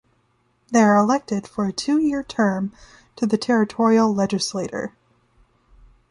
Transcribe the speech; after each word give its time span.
They 0.71 0.81
are 0.81 0.97
elected 0.97 1.45
for 1.47 1.65
a 1.67 1.71
two-year 1.71 2.23
term 2.23 2.73
to 3.17 3.27
the 3.27 3.37
territorial 3.37 4.11
legislature. 4.11 4.95